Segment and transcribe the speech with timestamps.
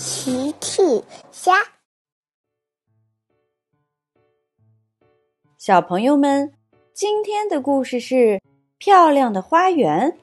[0.00, 1.52] 奇趣虾，
[5.58, 6.54] 小朋友们，
[6.94, 8.40] 今天的故事是
[8.78, 10.16] 漂亮的花园。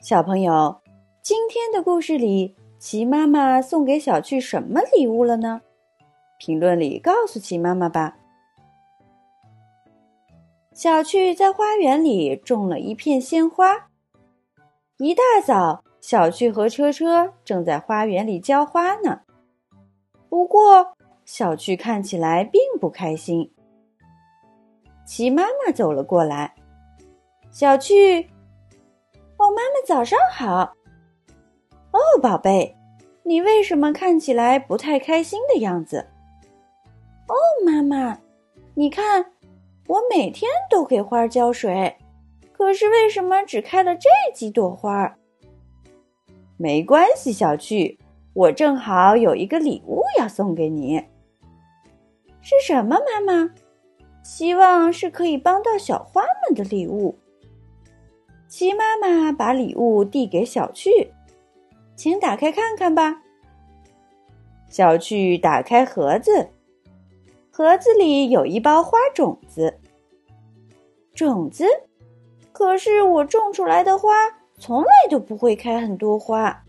[0.00, 0.80] 小朋友，
[1.20, 5.60] 今天的故事里，奇妈妈送给小趣什么礼物了呢？
[6.38, 8.16] 评论里告诉奇妈妈吧。
[10.72, 13.90] 小趣在花园里种了一片鲜花。
[14.96, 19.22] 一大早，小趣和车车正在花园里浇花呢。
[20.28, 23.52] 不过，小趣看起来并不开心。
[25.04, 26.54] 齐妈妈走了过来，
[27.50, 28.22] 小趣，
[29.36, 30.76] 哦，妈妈早上好。
[31.90, 32.76] 哦，宝贝，
[33.24, 36.06] 你为什么看起来不太开心的样子？
[37.26, 37.34] 哦，
[37.66, 38.16] 妈妈，
[38.74, 39.32] 你看。
[39.88, 41.96] 我每天都给花浇水，
[42.52, 45.16] 可是为什么只开了这几朵花？
[46.56, 47.98] 没关系，小趣，
[48.32, 51.04] 我正好有一个礼物要送给你。
[52.40, 53.50] 是什么，妈妈？
[54.22, 57.18] 希望是可以帮到小花们的礼物。
[58.48, 61.12] 鸡妈妈把礼物递给小趣，
[61.94, 63.22] 请打开看看吧。
[64.68, 66.48] 小趣打开盒子。
[67.50, 69.78] 盒子里有一包花种子，
[71.14, 71.64] 种子。
[72.52, 74.12] 可是我种出来的花
[74.58, 76.64] 从来都不会开很多花。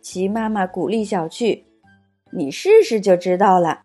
[0.00, 1.66] 齐妈妈鼓励小趣
[2.32, 3.82] ：“你试试就知道了。”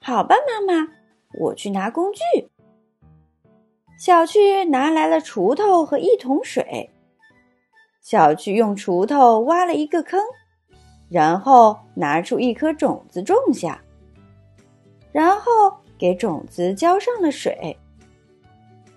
[0.00, 0.92] 好吧，妈妈，
[1.40, 2.48] 我去拿工具。
[3.98, 6.90] 小趣拿来了锄头和一桶水。
[8.02, 10.20] 小趣用锄头挖了一个坑，
[11.08, 13.82] 然后拿出一颗种子种下。
[15.12, 17.76] 然后给种子浇上了水。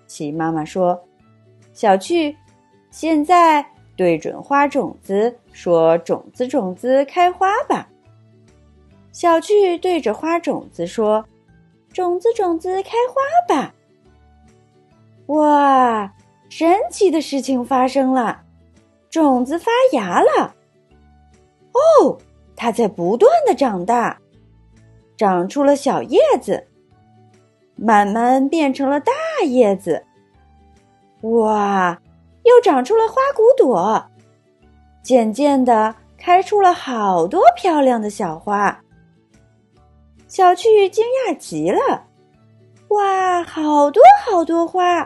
[0.06, 1.02] 齐妈妈说
[1.72, 2.36] ：“小趣，
[2.90, 3.64] 现在
[3.96, 7.88] 对准花种子说‘种子，种子开花吧’。”
[9.12, 11.24] 小趣对着花种子说
[11.92, 13.74] ：“种子，种子开花吧。”
[15.26, 16.12] 哇，
[16.48, 18.42] 神奇的事情发生了，
[19.08, 20.54] 种子发芽了。
[21.72, 22.18] 哦，
[22.56, 24.18] 它在不断的长大。
[25.16, 26.66] 长出了小叶子，
[27.76, 29.12] 慢慢变成了大
[29.44, 30.06] 叶子。
[31.20, 32.00] 哇，
[32.44, 34.04] 又长出了花骨朵，
[35.02, 38.80] 渐渐的开出了好多漂亮的小花。
[40.26, 42.06] 小趣惊讶极了，
[42.88, 45.02] 哇，好多好多花，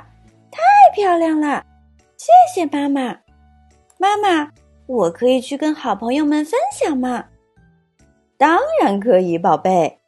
[0.50, 0.60] 太
[0.94, 1.64] 漂亮了！
[2.16, 3.18] 谢谢妈妈，
[3.98, 4.50] 妈妈，
[4.86, 7.24] 我可以去跟好朋友们分享吗？
[8.36, 9.98] 当然可以，宝贝。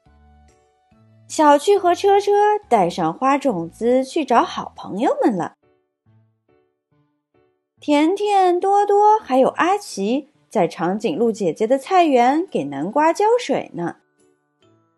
[1.29, 2.31] 小趣和车车
[2.69, 5.56] 带上花种子去找好朋友们了。
[7.87, 13.99] 甜甜、多多还有阿奇在长颈鹿姐姐的菜园给南瓜浇水呢。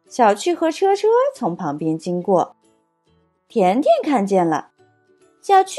[0.06, 2.56] 小趣和车车从旁边经过，
[3.46, 4.70] 甜甜看见了，
[5.42, 5.78] 小趣、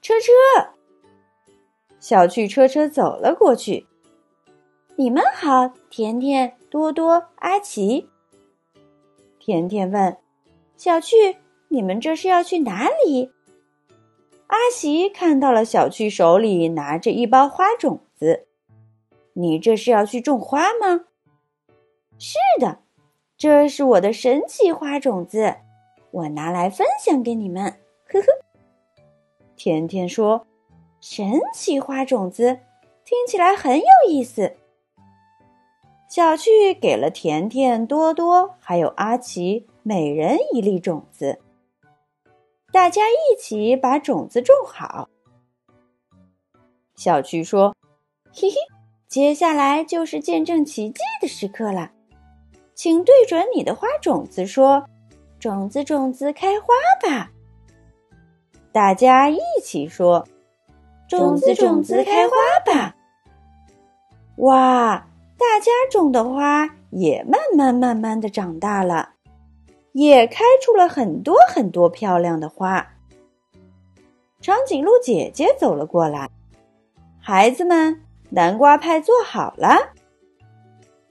[0.00, 0.32] 车车。
[2.00, 3.86] 小趣、车车走了过去。
[4.94, 8.08] 你们好，甜甜、多多、阿奇。
[9.38, 10.16] 甜甜问
[10.74, 11.36] ：“小趣，
[11.68, 13.30] 你们这是要去哪里？”
[14.48, 18.46] 阿喜看到了小趣手里拿着一包花种子
[19.34, 21.06] ，“你这是要去种花吗
[22.18, 22.78] ？”“是的，
[23.36, 25.56] 这是我的神奇花种子，
[26.10, 27.64] 我拿来分享给你们。”
[28.08, 28.26] 呵呵。
[29.56, 30.46] 甜甜说
[31.00, 32.60] ：“神奇花种子
[33.04, 34.54] 听起来很有意思。”
[36.08, 41.40] 小趣给了甜甜、多多还有阿奇每人一粒种子，
[42.76, 45.08] 大家一起把种子种好。
[46.94, 47.74] 小趣说
[48.30, 48.56] ：“嘿嘿，
[49.08, 51.92] 接下来就是见证奇迹的时刻了，
[52.74, 54.86] 请对准你的花种子说
[55.40, 56.66] ：‘种子，种子开花
[57.02, 57.30] 吧！’
[58.72, 60.28] 大家一起说
[61.08, 62.94] ：‘种子，种子开花吧！’
[64.36, 69.14] 哇！”大家种的花也慢慢慢慢的长大了，
[69.96, 72.86] 也开出了很多很多漂亮的花。
[74.42, 76.28] 长颈鹿姐姐走了过来，
[77.18, 79.94] 孩子们，南瓜派做好了。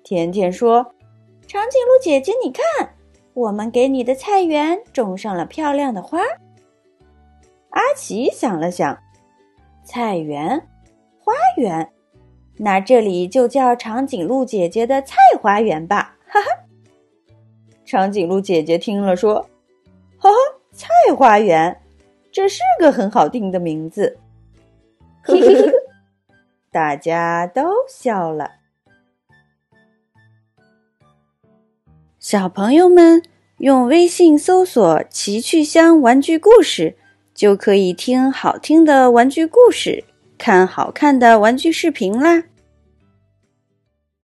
[0.04, 0.94] 甜甜说
[1.48, 2.94] ：“长颈鹿姐姐，你看，
[3.34, 6.20] 我们给你的菜园种上了漂亮的花。”
[7.74, 9.00] 阿奇想了想，
[9.84, 10.68] 菜园，
[11.20, 11.92] 花园。
[12.58, 16.48] 那这里就叫长颈鹿姐姐的菜花园吧，哈哈。
[17.86, 19.48] 长颈鹿姐姐听了说
[20.18, 20.36] ：“哈哈，
[20.72, 21.80] 菜花园，
[22.32, 24.18] 这是个很好听的名字。”
[25.22, 25.72] 嘿嘿嘿，
[26.72, 28.52] 大家都笑了。
[32.20, 33.22] 小朋友们
[33.60, 36.98] 用微信搜索“奇趣箱玩具故事”，
[37.36, 40.04] 就可以听好听的玩具故事，
[40.40, 42.46] 看好看的玩具视频啦。